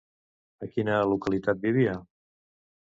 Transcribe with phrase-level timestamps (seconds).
[0.67, 1.97] A quina localitat vivia?